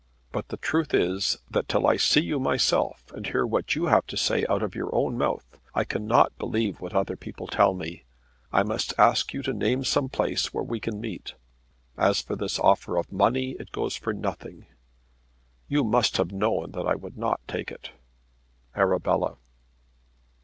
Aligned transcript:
But 0.31 0.47
the 0.47 0.57
truth 0.57 0.95
is 0.95 1.37
that 1.51 1.67
till 1.69 1.85
I 1.85 1.95
see 1.95 2.21
you 2.21 2.39
myself 2.39 3.11
and 3.13 3.27
hear 3.27 3.45
what 3.45 3.75
you 3.75 3.85
have 3.85 4.07
to 4.07 4.17
say 4.17 4.43
out 4.49 4.63
of 4.63 4.73
your 4.73 4.89
own 4.95 5.15
mouth 5.15 5.59
I 5.75 5.83
cannot 5.83 6.35
believe 6.39 6.81
what 6.81 6.95
other 6.95 7.15
people 7.15 7.45
tell 7.45 7.75
me. 7.75 8.05
I 8.51 8.63
must 8.63 8.95
ask 8.97 9.31
you 9.31 9.43
to 9.43 9.53
name 9.53 9.83
some 9.83 10.09
place 10.09 10.51
where 10.51 10.63
we 10.63 10.79
can 10.79 10.99
meet. 10.99 11.35
As 11.99 12.19
for 12.19 12.35
this 12.35 12.57
offer 12.57 12.97
of 12.97 13.11
money, 13.11 13.51
it 13.59 13.71
goes 13.71 13.95
for 13.95 14.11
nothing. 14.11 14.65
You 15.67 15.83
must 15.83 16.17
have 16.17 16.31
known 16.31 16.71
that 16.71 16.87
I 16.87 16.95
would 16.95 17.15
not 17.15 17.39
take 17.47 17.69
it. 17.69 17.91
ARABELLA. 18.75 19.37